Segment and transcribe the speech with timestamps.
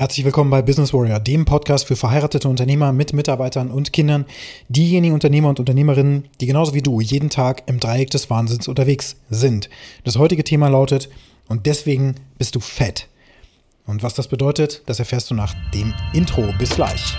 [0.00, 4.24] Herzlich willkommen bei Business Warrior, dem Podcast für verheiratete Unternehmer mit Mitarbeitern und Kindern,
[4.70, 9.16] diejenigen Unternehmer und Unternehmerinnen, die genauso wie du jeden Tag im Dreieck des Wahnsinns unterwegs
[9.28, 9.68] sind.
[10.04, 11.10] Das heutige Thema lautet,
[11.48, 13.08] und deswegen bist du fett.
[13.84, 16.48] Und was das bedeutet, das erfährst du nach dem Intro.
[16.58, 17.18] Bis gleich.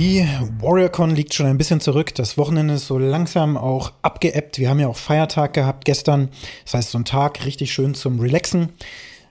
[0.00, 0.26] Die
[0.60, 2.14] WarriorCon liegt schon ein bisschen zurück.
[2.14, 4.58] Das Wochenende ist so langsam auch abgeebbt.
[4.58, 6.30] Wir haben ja auch Feiertag gehabt gestern.
[6.64, 8.70] Das heißt, so ein Tag richtig schön zum Relaxen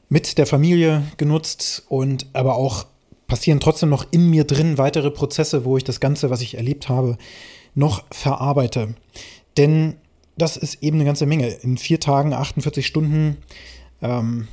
[0.09, 2.85] mit der Familie genutzt und aber auch
[3.25, 6.87] passieren trotzdem noch in mir drin weitere Prozesse, wo ich das Ganze, was ich erlebt
[6.87, 7.17] habe,
[7.73, 8.93] noch verarbeite.
[9.57, 9.95] Denn
[10.37, 11.47] das ist eben eine ganze Menge.
[11.47, 13.37] In vier Tagen, 48 Stunden
[14.03, 14.47] ähm,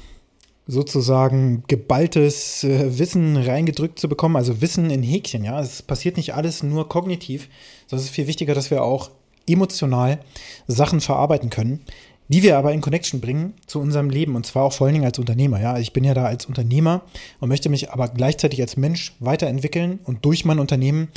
[0.67, 5.61] sozusagen geballtes äh, Wissen reingedrückt zu bekommen, also Wissen in Häkchen, ja.
[5.61, 7.49] Es passiert nicht alles nur kognitiv,
[7.87, 9.11] sondern es ist viel wichtiger, dass wir auch
[9.49, 10.19] emotional
[10.67, 11.83] Sachen verarbeiten können,
[12.29, 15.07] die wir aber in Connection bringen zu unserem Leben und zwar auch vor allen Dingen
[15.07, 15.79] als Unternehmer, ja.
[15.79, 17.03] Ich bin ja da als Unternehmer
[17.39, 21.09] und möchte mich aber gleichzeitig als Mensch weiterentwickeln und durch mein Unternehmen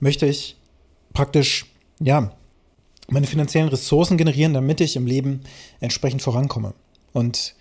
[0.00, 0.56] möchte ich
[1.14, 1.66] praktisch,
[1.98, 2.32] ja,
[3.10, 5.40] meine finanziellen Ressourcen generieren, damit ich im Leben
[5.80, 6.74] entsprechend vorankomme.
[7.14, 7.54] Und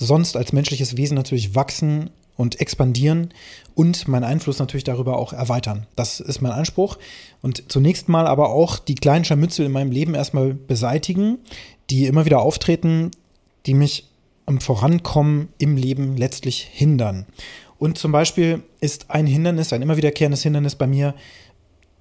[0.00, 3.34] sonst als menschliches Wesen natürlich wachsen und expandieren
[3.74, 5.86] und meinen Einfluss natürlich darüber auch erweitern.
[5.94, 6.98] Das ist mein Anspruch.
[7.42, 11.38] Und zunächst mal aber auch die kleinen Scharmützel in meinem Leben erstmal beseitigen,
[11.90, 13.10] die immer wieder auftreten,
[13.66, 14.08] die mich
[14.46, 17.26] am Vorankommen im Leben letztlich hindern.
[17.78, 21.14] Und zum Beispiel ist ein Hindernis, ein immer wiederkehrendes Hindernis bei mir,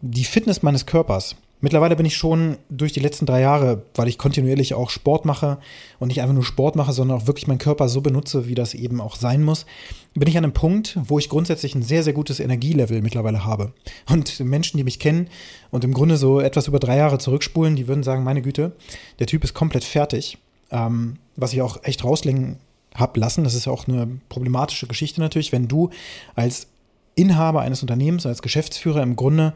[0.02, 1.36] die Fitness meines Körpers.
[1.62, 5.58] Mittlerweile bin ich schon durch die letzten drei Jahre, weil ich kontinuierlich auch Sport mache
[6.00, 8.74] und nicht einfach nur Sport mache, sondern auch wirklich meinen Körper so benutze, wie das
[8.74, 9.66] eben auch sein muss,
[10.14, 13.74] bin ich an einem Punkt, wo ich grundsätzlich ein sehr, sehr gutes Energielevel mittlerweile habe.
[14.10, 15.28] Und Menschen, die mich kennen
[15.70, 18.72] und im Grunde so etwas über drei Jahre zurückspulen, die würden sagen, meine Güte,
[19.20, 20.38] der Typ ist komplett fertig.
[20.72, 22.58] Ähm, was ich auch echt rauslegen
[22.96, 23.44] habe lassen.
[23.44, 25.90] Das ist auch eine problematische Geschichte natürlich, wenn du
[26.36, 26.68] als
[27.16, 29.54] Inhaber eines Unternehmens, als Geschäftsführer im Grunde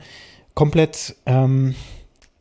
[0.54, 1.76] komplett ähm,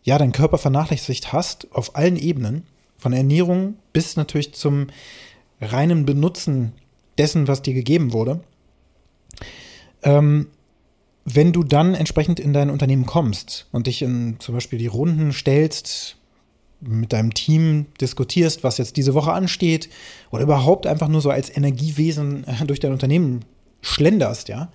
[0.02, 2.66] ja deinen Körper vernachlässigt hast auf allen Ebenen,
[2.98, 4.86] von Ernährung bis natürlich zum
[5.60, 6.72] reinen Benutzen
[7.18, 8.40] dessen, was dir gegeben wurde.
[10.02, 10.48] Ähm,
[11.24, 15.32] wenn du dann entsprechend in dein Unternehmen kommst und dich in zum Beispiel die Runden
[15.32, 16.16] stellst,
[16.80, 19.88] mit deinem Team diskutierst, was jetzt diese Woche ansteht,
[20.30, 23.44] oder überhaupt einfach nur so als Energiewesen durch dein Unternehmen
[23.80, 24.72] schlenderst, ja,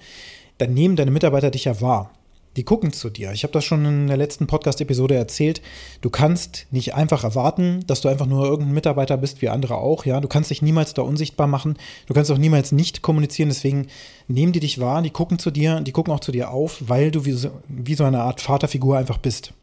[0.58, 2.12] dann nehmen deine Mitarbeiter dich ja wahr.
[2.58, 3.32] Die gucken zu dir.
[3.34, 5.62] Ich habe das schon in der letzten Podcast-Episode erzählt.
[6.02, 10.06] Du kannst nicht einfach erwarten, dass du einfach nur irgendein Mitarbeiter bist, wie andere auch.
[10.06, 11.78] Ja, du kannst dich niemals da unsichtbar machen.
[12.08, 13.50] Du kannst auch niemals nicht kommunizieren.
[13.50, 13.88] Deswegen
[14.28, 17.12] nehmen die dich wahr, die gucken zu dir, die gucken auch zu dir auf, weil
[17.12, 19.54] du wie so, wie so eine Art Vaterfigur einfach bist.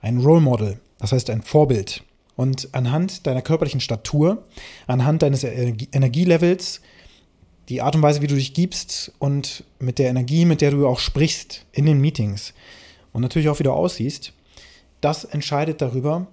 [0.00, 2.04] Ein Role Model, das heißt ein Vorbild.
[2.36, 4.44] Und anhand deiner körperlichen Statur,
[4.86, 6.80] anhand deines Energielevels,
[7.72, 10.86] die Art und Weise, wie du dich gibst und mit der Energie, mit der du
[10.86, 12.52] auch sprichst in den Meetings
[13.12, 14.34] und natürlich auch, wie du aussiehst,
[15.00, 16.26] das entscheidet darüber,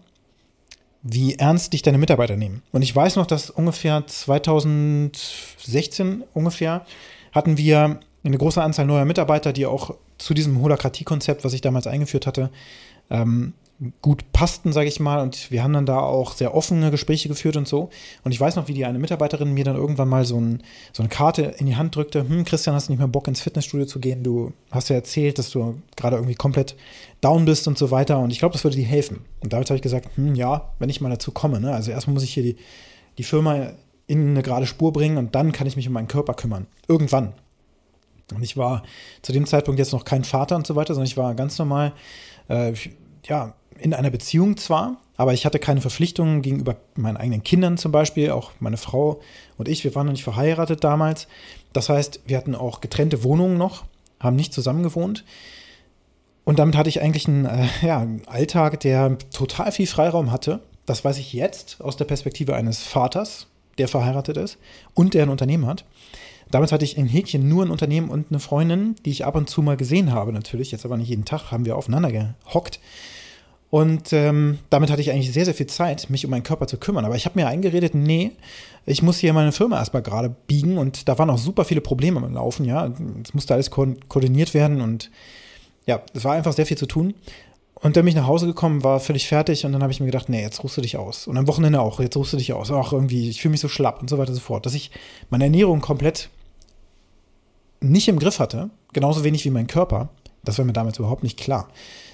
[1.01, 2.61] wie ernst dich deine Mitarbeiter nehmen.
[2.73, 6.85] Und ich weiß noch, dass ungefähr 2016 ungefähr
[7.31, 11.87] hatten wir eine große Anzahl neuer Mitarbeiter, die auch zu diesem Holakratie-Konzept, was ich damals
[11.87, 12.51] eingeführt hatte,
[13.09, 13.53] ähm,
[14.01, 15.21] gut passten, sage ich mal.
[15.21, 17.89] Und wir haben dann da auch sehr offene Gespräche geführt und so.
[18.23, 21.01] Und ich weiß noch, wie die eine Mitarbeiterin mir dann irgendwann mal so, ein, so
[21.01, 22.27] eine Karte in die Hand drückte.
[22.27, 24.23] Hm, Christian, hast du nicht mehr Bock ins Fitnessstudio zu gehen?
[24.23, 26.75] Du hast ja erzählt, dass du gerade irgendwie komplett
[27.21, 28.19] down bist und so weiter.
[28.19, 29.21] Und ich glaube, das würde dir helfen.
[29.39, 31.59] Und damit habe ich gesagt, hm, ja, wenn ich mal dazu komme.
[31.59, 31.73] Ne?
[31.73, 32.57] Also erstmal muss ich hier die,
[33.17, 33.71] die Firma
[34.07, 36.67] in eine gerade Spur bringen und dann kann ich mich um meinen Körper kümmern.
[36.87, 37.33] Irgendwann.
[38.33, 38.83] Und ich war
[39.21, 41.93] zu dem Zeitpunkt jetzt noch kein Vater und so weiter, sondern ich war ganz normal,
[42.47, 42.73] äh,
[43.25, 47.91] ja, in einer Beziehung zwar, aber ich hatte keine Verpflichtungen gegenüber meinen eigenen Kindern zum
[47.91, 49.19] Beispiel, auch meine Frau
[49.57, 51.27] und ich, wir waren noch nicht verheiratet damals.
[51.73, 53.85] Das heißt, wir hatten auch getrennte Wohnungen noch,
[54.19, 55.25] haben nicht zusammen gewohnt.
[56.45, 60.61] Und damit hatte ich eigentlich einen, äh, ja, einen Alltag, der total viel Freiraum hatte.
[60.85, 64.57] Das weiß ich jetzt aus der Perspektive eines Vaters, der verheiratet ist
[64.93, 65.85] und der ein Unternehmen hat.
[66.51, 69.49] Damals hatte ich in Häkchen nur ein Unternehmen und eine Freundin, die ich ab und
[69.49, 70.71] zu mal gesehen habe, natürlich.
[70.71, 72.79] Jetzt aber nicht jeden Tag, haben wir aufeinander gehockt.
[73.69, 76.77] Und ähm, damit hatte ich eigentlich sehr, sehr viel Zeit, mich um meinen Körper zu
[76.77, 77.05] kümmern.
[77.05, 78.31] Aber ich habe mir eingeredet, nee,
[78.85, 80.77] ich muss hier meine Firma erstmal gerade biegen.
[80.77, 82.91] Und da waren auch super viele Probleme am Laufen, ja.
[83.23, 85.11] Es musste alles ko koordiniert werden und
[85.85, 87.13] ja, es war einfach sehr viel zu tun.
[87.75, 90.05] Und dann bin ich nach Hause gekommen, war völlig fertig und dann habe ich mir
[90.07, 91.27] gedacht, nee, jetzt ruhst du dich aus.
[91.27, 92.71] Und am Wochenende auch, jetzt ruhst du dich aus.
[92.71, 94.65] Auch irgendwie, ich fühle mich so schlapp und so weiter und so fort.
[94.65, 94.91] Dass ich
[95.29, 96.29] meine Ernährung komplett
[97.79, 100.09] nicht im Griff hatte, genauso wenig wie mein Körper,
[100.43, 101.69] das war mir damals überhaupt nicht klar.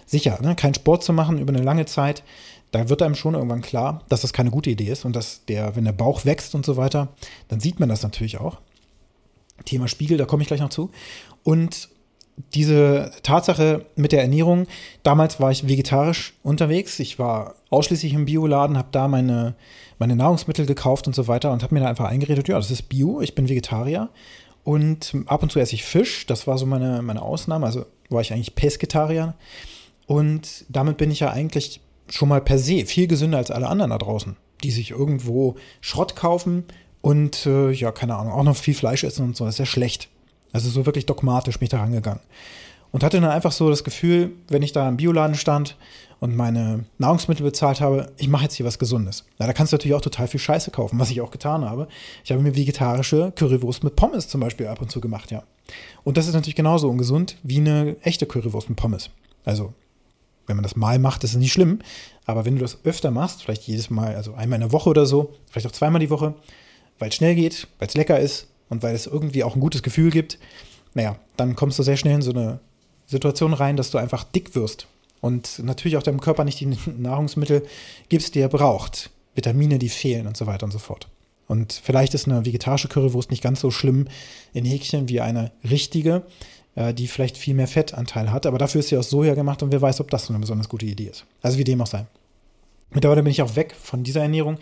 [0.06, 2.24] Sicher, ne, keinen Sport zu machen über eine lange Zeit,
[2.72, 5.76] da wird einem schon irgendwann klar, dass das keine gute Idee ist und dass der,
[5.76, 7.10] wenn der Bauch wächst und so weiter,
[7.48, 8.60] dann sieht man das natürlich auch.
[9.64, 10.92] Thema Spiegel, da komme ich gleich noch zu.
[11.44, 11.90] Und
[12.54, 14.68] diese Tatsache mit der Ernährung,
[15.04, 17.00] damals war ich vegetarisch unterwegs.
[17.00, 19.56] Ich war ausschließlich im Bioladen, habe da meine,
[19.98, 22.90] meine Nahrungsmittel gekauft und so weiter und habe mir da einfach eingeredet, ja, das ist
[22.90, 24.10] Bio, ich bin Vegetarier.
[24.66, 28.22] Und ab und zu esse ich Fisch, das war so meine, meine Ausnahme, also war
[28.22, 29.36] ich eigentlich Pesketarier.
[30.08, 33.92] Und damit bin ich ja eigentlich schon mal per se viel gesünder als alle anderen
[33.92, 36.66] da draußen, die sich irgendwo Schrott kaufen
[37.02, 39.46] und äh, ja, keine Ahnung, auch noch viel Fleisch essen und so.
[39.46, 40.10] Das ist ja schlecht.
[40.52, 42.22] Also so wirklich dogmatisch mich da rangegangen.
[42.96, 45.76] Und hatte dann einfach so das Gefühl, wenn ich da im Bioladen stand
[46.22, 49.26] und meine Nahrungsmittel bezahlt habe, ich mache jetzt hier was Gesundes.
[49.38, 51.90] Na, da kannst du natürlich auch total viel Scheiße kaufen, was ich auch getan habe.
[52.24, 55.44] Ich habe mir vegetarische Currywurst mit Pommes zum Beispiel ab und zu gemacht, ja.
[56.06, 59.10] Und das ist natürlich genauso ungesund wie eine echte Currywurst mit Pommes.
[59.44, 59.74] Also,
[60.48, 61.80] wenn man das mal macht, ist es nicht schlimm.
[62.26, 65.06] Aber wenn du das öfter machst, vielleicht jedes Mal, also einmal in der Woche oder
[65.06, 66.34] so, vielleicht auch zweimal die Woche,
[66.98, 69.84] weil es schnell geht, weil es lecker ist, und weil es irgendwie auch ein gutes
[69.84, 70.40] Gefühl gibt,
[70.94, 72.62] naja, dann kommst du sehr schnell in so eine
[73.06, 74.88] Situation rein, dass du einfach dick wirst
[75.22, 76.66] und natürlich auch deinem Körper nicht die
[76.98, 77.66] Nahrungsmittel
[78.10, 79.10] gibst, die er braucht.
[79.34, 81.08] Vitamine, die fehlen und so weiter und so fort.
[81.48, 84.08] Und vielleicht ist eine vegetarische Currywurst nicht ganz so schlimm
[84.54, 86.24] in Häkchen wie eine richtige,
[86.76, 88.46] äh, die vielleicht viel mehr Fettanteil hat.
[88.46, 90.70] Aber dafür ist sie aus Soja gemacht und wer weiß, ob das so eine besonders
[90.70, 91.26] gute Idee ist.
[91.42, 92.06] Also wie dem auch sei.
[92.92, 94.58] Mittlerweile bin ich auch weg von dieser Ernährung.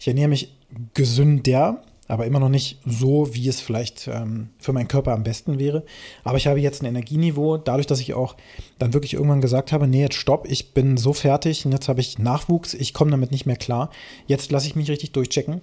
[0.00, 0.52] Ich ernähre mich
[0.94, 5.58] gesünder, aber immer noch nicht so, wie es vielleicht ähm, für meinen Körper am besten
[5.58, 5.84] wäre.
[6.24, 8.34] Aber ich habe jetzt ein Energieniveau, dadurch, dass ich auch
[8.78, 12.00] dann wirklich irgendwann gesagt habe, nee, jetzt stopp, ich bin so fertig und jetzt habe
[12.00, 13.90] ich Nachwuchs, ich komme damit nicht mehr klar.
[14.26, 15.60] Jetzt lasse ich mich richtig durchchecken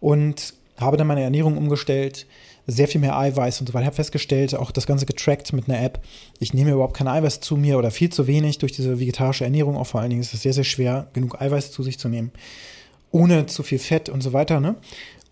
[0.00, 2.26] und habe dann meine Ernährung umgestellt,
[2.66, 3.82] sehr viel mehr Eiweiß und so weiter.
[3.82, 6.00] Ich habe festgestellt, auch das Ganze getrackt mit einer App.
[6.38, 9.76] Ich nehme überhaupt kein Eiweiß zu mir oder viel zu wenig durch diese vegetarische Ernährung.
[9.76, 12.32] Auch vor allen Dingen ist es sehr, sehr schwer, genug Eiweiß zu sich zu nehmen
[13.12, 14.58] ohne zu viel Fett und so weiter.
[14.58, 14.74] Ne?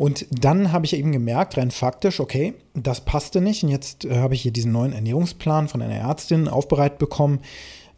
[0.01, 3.65] Und dann habe ich eben gemerkt, rein faktisch, okay, das passte nicht.
[3.65, 7.41] Und jetzt äh, habe ich hier diesen neuen Ernährungsplan von einer Ärztin aufbereitet bekommen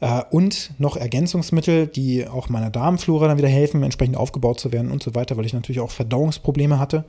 [0.01, 4.91] äh, und noch Ergänzungsmittel, die auch meiner Darmflora dann wieder helfen, entsprechend aufgebaut zu werden
[4.91, 7.05] und so weiter, weil ich natürlich auch Verdauungsprobleme hatte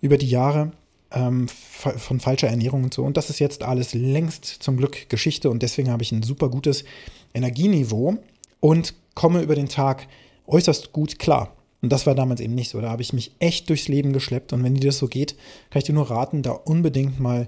[0.00, 0.72] über die Jahre
[1.12, 3.04] ähm, von falscher Ernährung und so.
[3.04, 6.48] Und das ist jetzt alles längst zum Glück Geschichte und deswegen habe ich ein super
[6.48, 6.84] gutes
[7.34, 8.16] Energieniveau
[8.58, 10.08] und komme über den Tag
[10.48, 11.54] äußerst gut klar.
[11.84, 12.80] Und das war damals eben nicht so.
[12.80, 14.54] Da habe ich mich echt durchs Leben geschleppt.
[14.54, 15.36] Und wenn dir das so geht,
[15.68, 17.46] kann ich dir nur raten, da unbedingt mal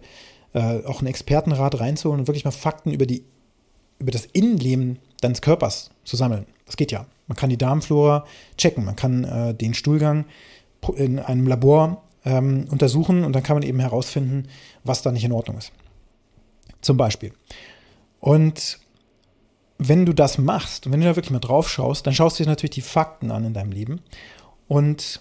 [0.53, 3.25] äh, auch einen Expertenrat reinzuholen und wirklich mal Fakten über, die,
[3.99, 6.45] über das Innenleben deines Körpers zu sammeln.
[6.67, 7.07] Das geht ja.
[7.29, 8.27] Man kann die Darmflora
[8.59, 10.27] checken, man kann äh, den Stuhlgang
[10.97, 14.49] in einem Labor ähm, untersuchen und dann kann man eben herausfinden,
[14.85, 15.73] was da nicht in Ordnung ist.
[16.83, 17.33] Zum Beispiel.
[18.21, 18.81] Und
[19.79, 22.45] wenn du das machst und wenn du da wirklich mal drauf schaust, dann schaust du
[22.45, 24.01] dir natürlich die Fakten an in deinem Leben.
[24.69, 25.21] Und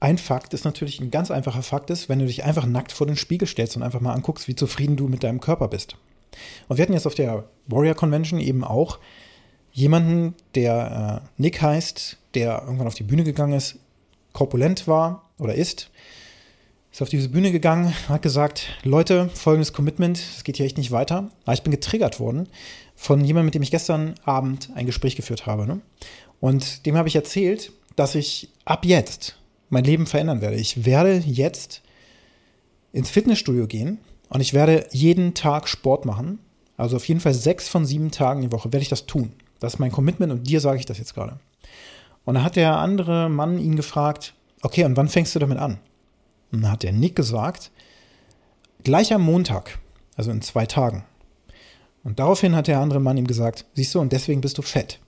[0.00, 3.06] ein Fakt ist natürlich, ein ganz einfacher Fakt ist, wenn du dich einfach nackt vor
[3.06, 5.96] den Spiegel stellst und einfach mal anguckst, wie zufrieden du mit deinem Körper bist.
[6.68, 8.98] Und wir hatten jetzt auf der Warrior Convention eben auch
[9.72, 13.76] jemanden, der äh, Nick heißt, der irgendwann auf die Bühne gegangen ist,
[14.32, 15.90] korpulent war oder ist,
[16.92, 20.90] ist auf diese Bühne gegangen, hat gesagt, Leute, folgendes Commitment, es geht hier echt nicht
[20.90, 21.30] weiter.
[21.44, 22.48] Aber ich bin getriggert worden
[22.96, 25.66] von jemandem, mit dem ich gestern Abend ein Gespräch geführt habe.
[25.66, 25.80] Ne?
[26.40, 29.36] Und dem habe ich erzählt, dass ich ab jetzt
[29.68, 30.56] mein Leben verändern werde.
[30.56, 31.82] Ich werde jetzt
[32.92, 33.98] ins Fitnessstudio gehen
[34.28, 36.40] und ich werde jeden Tag Sport machen.
[36.76, 39.32] Also auf jeden Fall sechs von sieben Tagen die Woche werde ich das tun.
[39.60, 41.38] Das ist mein Commitment und dir sage ich das jetzt gerade.
[42.24, 45.78] Und dann hat der andere Mann ihn gefragt, okay, und wann fängst du damit an?
[46.52, 47.70] Und dann hat der Nick gesagt,
[48.84, 49.78] gleich am Montag,
[50.16, 51.04] also in zwei Tagen.
[52.02, 55.00] Und daraufhin hat der andere Mann ihm gesagt, siehst du, und deswegen bist du fett.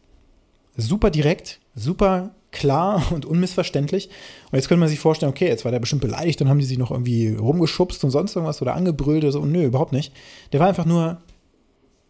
[0.77, 4.09] Super direkt, super klar und unmissverständlich.
[4.51, 6.65] Und jetzt könnte man sich vorstellen, okay, jetzt war der bestimmt beleidigt und haben die
[6.65, 9.41] sich noch irgendwie rumgeschubst und sonst irgendwas oder angebrüllt oder so.
[9.41, 10.13] Und nö, überhaupt nicht.
[10.53, 11.21] Der war einfach nur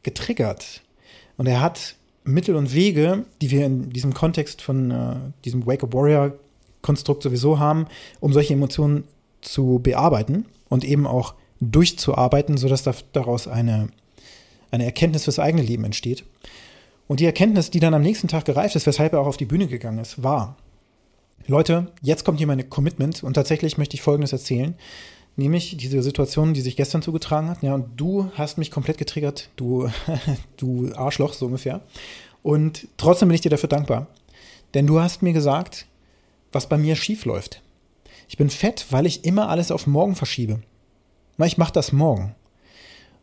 [0.02, 0.82] getriggert.
[1.36, 5.82] Und er hat Mittel und Wege, die wir in diesem Kontext von äh, diesem Wake
[5.82, 6.34] Up Warrior
[6.82, 7.86] Konstrukt sowieso haben,
[8.20, 9.04] um solche Emotionen
[9.42, 13.90] zu bearbeiten und eben auch durchzuarbeiten, sodass daraus eine
[14.72, 16.24] eine Erkenntnis fürs eigene Leben entsteht.
[17.06, 19.44] Und die Erkenntnis, die dann am nächsten Tag gereift ist, weshalb er auch auf die
[19.44, 20.56] Bühne gegangen ist, war,
[21.46, 24.74] Leute, jetzt kommt hier meine Commitment und tatsächlich möchte ich Folgendes erzählen,
[25.36, 27.62] nämlich diese Situation, die sich gestern zugetragen hat.
[27.62, 29.90] Ja, und du hast mich komplett getriggert, du,
[30.56, 31.82] du Arschloch, so ungefähr.
[32.42, 34.06] Und trotzdem bin ich dir dafür dankbar.
[34.74, 35.86] Denn du hast mir gesagt,
[36.50, 37.60] was bei mir schief läuft.
[38.28, 40.60] Ich bin fett, weil ich immer alles auf morgen verschiebe.
[41.44, 42.34] Ich mache das morgen.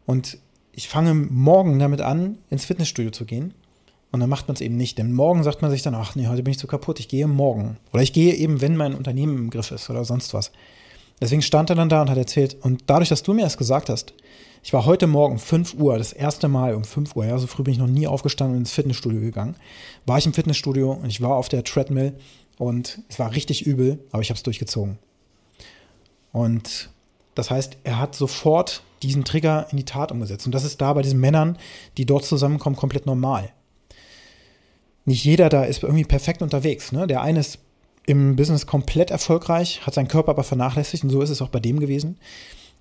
[0.05, 0.37] Und
[0.71, 3.53] ich fange morgen damit an, ins Fitnessstudio zu gehen.
[4.11, 4.97] Und dann macht man es eben nicht.
[4.97, 7.27] Denn morgen sagt man sich dann, ach nee, heute bin ich zu kaputt, ich gehe
[7.27, 7.77] morgen.
[7.93, 10.51] Oder ich gehe eben, wenn mein Unternehmen im Griff ist oder sonst was.
[11.21, 13.89] Deswegen stand er dann da und hat erzählt, und dadurch, dass du mir das gesagt
[13.89, 14.13] hast,
[14.63, 17.63] ich war heute Morgen 5 Uhr, das erste Mal um 5 Uhr, ja, so früh
[17.63, 19.55] bin ich noch nie aufgestanden und ins Fitnessstudio gegangen.
[20.05, 22.13] War ich im Fitnessstudio und ich war auf der Treadmill
[22.59, 24.99] und es war richtig übel, aber ich habe es durchgezogen.
[26.33, 26.89] Und
[27.33, 30.45] das heißt, er hat sofort diesen Trigger in die Tat umgesetzt.
[30.45, 31.57] Und das ist da bei diesen Männern,
[31.97, 33.49] die dort zusammenkommen, komplett normal.
[35.05, 36.91] Nicht jeder da ist irgendwie perfekt unterwegs.
[36.91, 37.07] Ne?
[37.07, 37.59] Der eine ist
[38.05, 41.61] im Business komplett erfolgreich, hat seinen Körper aber vernachlässigt und so ist es auch bei
[41.61, 42.17] dem gewesen.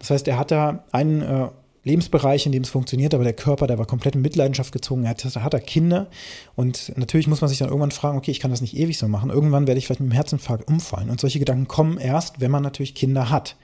[0.00, 1.49] Das heißt, er hat da einen äh,
[1.88, 5.04] Lebensbereich, in dem es funktioniert, aber der Körper, der war komplett in Mitleidenschaft gezogen.
[5.04, 6.07] Er hat, hat er Kinder
[6.54, 9.09] und natürlich muss man sich dann irgendwann fragen, okay, ich kann das nicht ewig so
[9.09, 9.30] machen.
[9.30, 11.11] Irgendwann werde ich vielleicht mit dem Herzinfarkt umfallen.
[11.11, 13.57] Und solche Gedanken kommen erst, wenn man natürlich Kinder hat.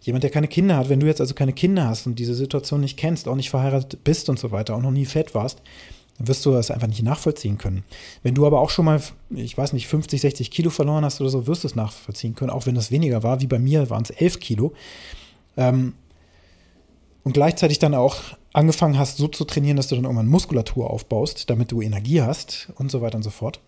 [0.00, 2.80] Jemand, der keine Kinder hat, wenn du jetzt also keine Kinder hast und diese Situation
[2.80, 5.60] nicht kennst, auch nicht verheiratet bist und so weiter, auch noch nie fett warst,
[6.18, 7.84] wirst du das einfach nicht nachvollziehen können.
[8.22, 11.30] Wenn du aber auch schon mal, ich weiß nicht, 50, 60 Kilo verloren hast oder
[11.30, 14.02] so, wirst du es nachvollziehen können, auch wenn das weniger war, wie bei mir waren
[14.02, 14.72] es 11 Kilo.
[15.56, 15.94] Ähm,
[17.28, 18.16] und gleichzeitig dann auch
[18.54, 22.70] angefangen hast, so zu trainieren, dass du dann irgendwann Muskulatur aufbaust, damit du Energie hast
[22.76, 23.60] und so weiter und so fort.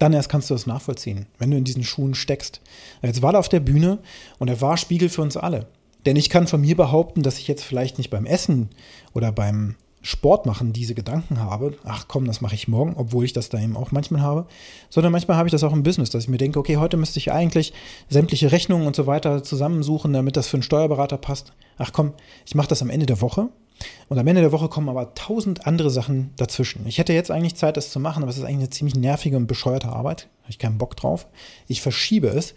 [0.00, 2.60] Dann erst kannst du das nachvollziehen, wenn du in diesen Schuhen steckst.
[3.02, 4.00] Jetzt war er auf der Bühne
[4.40, 5.68] und er war Spiegel für uns alle.
[6.06, 8.70] Denn ich kann von mir behaupten, dass ich jetzt vielleicht nicht beim Essen
[9.14, 13.32] oder beim Sport machen diese Gedanken habe, ach komm, das mache ich morgen, obwohl ich
[13.32, 14.46] das da eben auch manchmal habe,
[14.88, 17.18] sondern manchmal habe ich das auch im Business, dass ich mir denke, okay, heute müsste
[17.18, 17.72] ich eigentlich
[18.08, 21.52] sämtliche Rechnungen und so weiter zusammensuchen, damit das für einen Steuerberater passt.
[21.76, 22.14] Ach komm,
[22.46, 23.50] ich mache das am Ende der Woche
[24.08, 26.86] und am Ende der Woche kommen aber tausend andere Sachen dazwischen.
[26.86, 29.36] Ich hätte jetzt eigentlich Zeit, das zu machen, aber es ist eigentlich eine ziemlich nervige
[29.36, 30.28] und bescheuerte Arbeit.
[30.42, 31.26] Habe ich keinen Bock drauf.
[31.68, 32.54] Ich verschiebe es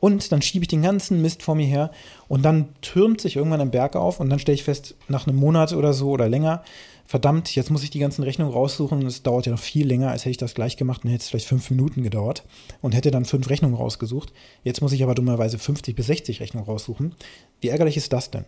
[0.00, 1.90] und dann schiebe ich den ganzen Mist vor mir her
[2.28, 5.36] und dann türmt sich irgendwann ein Berg auf und dann stelle ich fest, nach einem
[5.36, 6.64] Monat oder so oder länger,
[7.06, 10.10] verdammt, jetzt muss ich die ganzen Rechnungen raussuchen und es dauert ja noch viel länger,
[10.10, 12.44] als hätte ich das gleich gemacht und hätte es vielleicht fünf Minuten gedauert
[12.80, 14.32] und hätte dann fünf Rechnungen rausgesucht.
[14.64, 17.14] Jetzt muss ich aber dummerweise 50 bis 60 Rechnungen raussuchen.
[17.60, 18.44] Wie ärgerlich ist das denn?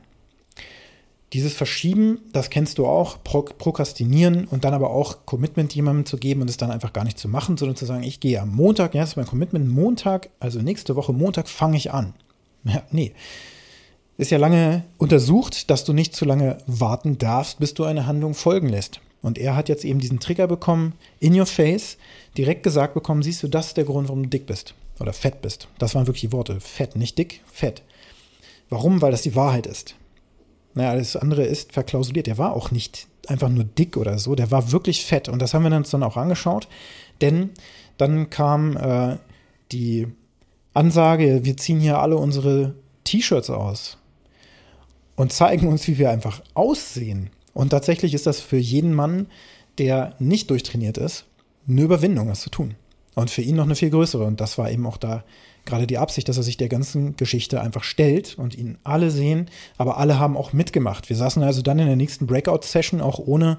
[1.32, 6.18] Dieses Verschieben, das kennst du auch, Pro Prokrastinieren und dann aber auch Commitment jemandem zu
[6.18, 8.54] geben und es dann einfach gar nicht zu machen, sondern zu sagen, ich gehe am
[8.54, 12.14] Montag, ja, das ist mein Commitment, Montag, also nächste Woche Montag fange ich an.
[12.64, 13.12] Ja, nee.
[14.18, 18.34] Ist ja lange untersucht, dass du nicht zu lange warten darfst, bis du eine Handlung
[18.34, 19.00] folgen lässt.
[19.22, 21.96] Und er hat jetzt eben diesen Trigger bekommen, in your face,
[22.36, 25.40] direkt gesagt bekommen, siehst du, das ist der Grund, warum du dick bist oder fett
[25.40, 25.68] bist.
[25.78, 27.82] Das waren wirklich die Worte, fett, nicht dick, fett.
[28.68, 29.00] Warum?
[29.00, 29.96] Weil das die Wahrheit ist.
[30.74, 32.26] Naja, alles andere ist verklausuliert.
[32.26, 35.28] Der war auch nicht einfach nur dick oder so, der war wirklich fett.
[35.28, 36.68] Und das haben wir uns dann auch angeschaut,
[37.20, 37.50] denn
[37.98, 39.18] dann kam äh,
[39.70, 40.08] die
[40.74, 42.74] Ansage, wir ziehen hier alle unsere
[43.04, 43.98] T-Shirts aus
[45.16, 47.30] und zeigen uns, wie wir einfach aussehen.
[47.54, 49.26] Und tatsächlich ist das für jeden Mann,
[49.78, 51.26] der nicht durchtrainiert ist,
[51.68, 52.74] eine Überwindung, das zu tun.
[53.14, 54.24] Und für ihn noch eine viel größere.
[54.24, 55.22] Und das war eben auch da
[55.64, 59.48] gerade die Absicht, dass er sich der ganzen Geschichte einfach stellt und ihn alle sehen,
[59.78, 61.08] aber alle haben auch mitgemacht.
[61.08, 63.58] Wir saßen also dann in der nächsten Breakout-Session auch ohne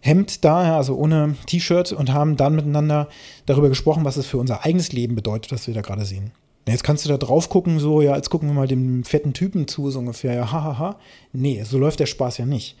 [0.00, 3.08] Hemd da, also ohne T-Shirt und haben dann miteinander
[3.46, 6.32] darüber gesprochen, was es für unser eigenes Leben bedeutet, was wir da gerade sehen.
[6.66, 9.66] Jetzt kannst du da drauf gucken, so, ja, jetzt gucken wir mal dem fetten Typen
[9.66, 10.78] zu, so ungefähr, ja, hahaha.
[10.78, 11.00] Ha, ha.
[11.32, 12.76] Nee, so läuft der Spaß ja nicht.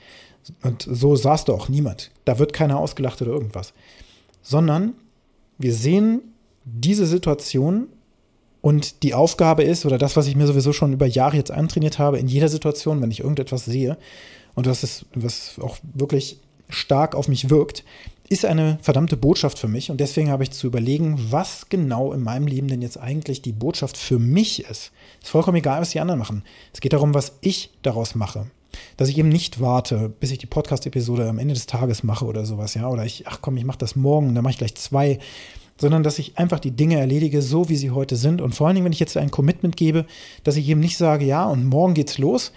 [0.62, 2.10] Und so saß da auch niemand.
[2.24, 3.72] Da wird keiner ausgelacht oder irgendwas.
[4.42, 4.92] Sondern
[5.58, 6.20] wir sehen
[6.64, 7.88] diese Situation
[8.60, 11.98] und die Aufgabe ist, oder das, was ich mir sowieso schon über Jahre jetzt antrainiert
[11.98, 13.96] habe, in jeder Situation, wenn ich irgendetwas sehe,
[14.54, 17.84] und das ist, was auch wirklich stark auf mich wirkt,
[18.28, 19.90] ist eine verdammte Botschaft für mich.
[19.90, 23.52] Und deswegen habe ich zu überlegen, was genau in meinem Leben denn jetzt eigentlich die
[23.52, 24.90] Botschaft für mich ist.
[25.22, 26.42] Ist vollkommen egal, was die anderen machen.
[26.72, 28.50] Es geht darum, was ich daraus mache.
[28.96, 32.44] Dass ich eben nicht warte, bis ich die Podcast-Episode am Ende des Tages mache oder
[32.44, 32.88] sowas, ja.
[32.88, 35.18] Oder ich, ach komm, ich mache das morgen, dann mache ich gleich zwei
[35.80, 38.40] sondern dass ich einfach die Dinge erledige, so wie sie heute sind.
[38.40, 40.06] Und vor allen Dingen, wenn ich jetzt ein Commitment gebe,
[40.44, 42.52] dass ich eben nicht sage, ja, und morgen geht's los.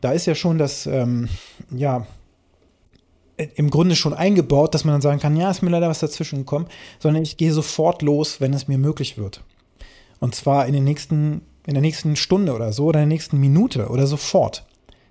[0.00, 1.28] Da ist ja schon das, ähm,
[1.74, 2.06] ja,
[3.36, 6.40] im Grunde schon eingebaut, dass man dann sagen kann, ja, ist mir leider was dazwischen
[6.40, 6.66] gekommen,
[6.98, 9.42] sondern ich gehe sofort los, wenn es mir möglich wird.
[10.20, 13.38] Und zwar in den nächsten, in der nächsten Stunde oder so oder in der nächsten
[13.38, 14.64] Minute oder sofort.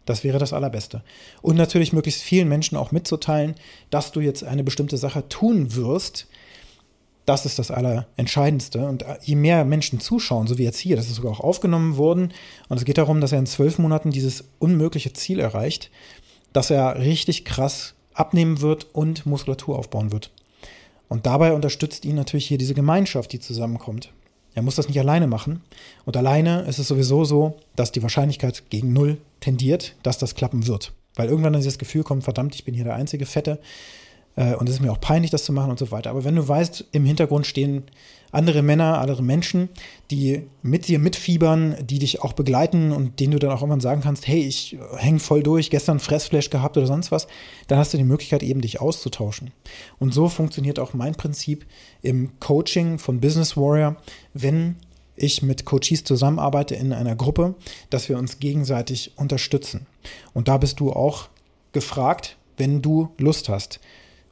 [0.05, 1.03] Das wäre das Allerbeste.
[1.41, 3.55] Und natürlich möglichst vielen Menschen auch mitzuteilen,
[3.89, 6.27] dass du jetzt eine bestimmte Sache tun wirst,
[7.27, 8.88] das ist das Allerentscheidendste.
[8.88, 12.34] Und je mehr Menschen zuschauen, so wie jetzt hier, das ist sogar auch aufgenommen worden,
[12.69, 15.91] und es geht darum, dass er in zwölf Monaten dieses unmögliche Ziel erreicht,
[16.53, 20.31] dass er richtig krass abnehmen wird und Muskulatur aufbauen wird.
[21.10, 24.12] Und dabei unterstützt ihn natürlich hier diese Gemeinschaft, die zusammenkommt.
[24.55, 25.62] Er muss das nicht alleine machen.
[26.05, 30.65] Und alleine ist es sowieso so, dass die Wahrscheinlichkeit gegen Null tendiert, dass das klappen
[30.65, 30.93] wird.
[31.15, 33.60] Weil irgendwann dann dieses Gefühl kommt, verdammt, ich bin hier der einzige Fette
[34.60, 36.12] und es ist mir auch peinlich, das zu machen und so weiter.
[36.12, 37.84] Aber wenn du weißt, im Hintergrund stehen
[38.32, 39.70] andere Männer, andere Menschen,
[40.12, 44.01] die mit dir mitfiebern, die dich auch begleiten und denen du dann auch irgendwann sagen
[44.01, 47.27] kannst, hey, ich hänge voll durch, gestern Fressflash gehabt oder sonst was,
[47.67, 49.51] dann hast du die Möglichkeit eben dich auszutauschen.
[49.98, 51.65] Und so funktioniert auch mein Prinzip
[52.03, 53.96] im Coaching von Business Warrior,
[54.34, 54.75] wenn
[55.15, 57.56] ich mit Coaches zusammenarbeite in einer Gruppe,
[57.89, 59.88] dass wir uns gegenseitig unterstützen.
[60.34, 61.29] Und da bist du auch
[61.72, 63.79] gefragt, wenn du Lust hast.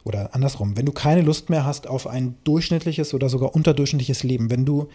[0.06, 4.50] Oder andersrum, wenn du keine Lust mehr hast auf ein durchschnittliches oder sogar unterdurchschnittliches Leben,
[4.50, 4.88] wenn du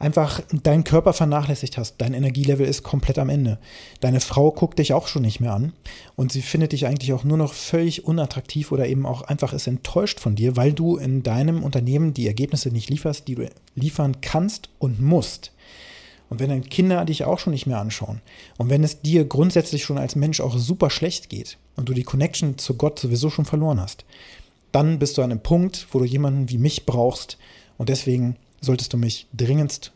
[0.00, 3.60] einfach deinen Körper vernachlässigt hast, dein Energielevel ist komplett am Ende.
[4.00, 5.72] Deine Frau guckt dich auch schon nicht mehr an
[6.16, 9.68] und sie findet dich eigentlich auch nur noch völlig unattraktiv oder eben auch einfach ist
[9.68, 14.20] enttäuscht von dir, weil du in deinem Unternehmen die Ergebnisse nicht lieferst, die du liefern
[14.20, 15.52] kannst und musst.
[16.28, 18.20] Und wenn deine Kinder dich auch schon nicht mehr anschauen
[18.58, 22.02] und wenn es dir grundsätzlich schon als Mensch auch super schlecht geht und du die
[22.02, 24.04] Connection zu Gott sowieso schon verloren hast,
[24.72, 27.38] dann bist du an einem Punkt, wo du jemanden wie mich brauchst.
[27.78, 29.92] Und deswegen solltest du mich dringendst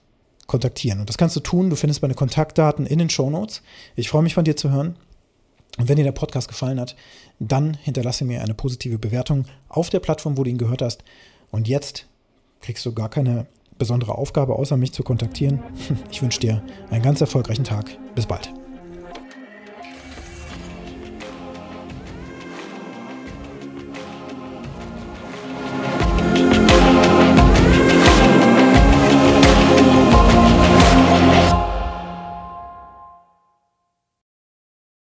[0.47, 1.00] kontaktieren.
[1.00, 1.71] Und das kannst du tun.
[1.71, 3.62] Du findest meine Kontaktdaten in den Show Notes.
[3.95, 4.97] Ich freue mich von dir zu hören.
[5.79, 6.97] Und wenn dir der Podcast gefallen hat,
[7.39, 11.05] dann hinterlasse mir eine positive Bewertung auf der Plattform, wo du ihn gehört hast.
[11.50, 12.07] Und jetzt
[12.61, 13.47] kriegst du gar keine
[13.79, 15.62] besondere Aufgabe, außer mich zu kontaktieren.
[16.11, 17.97] Ich wünsche dir einen ganz erfolgreichen Tag.
[18.15, 18.60] Bis bald.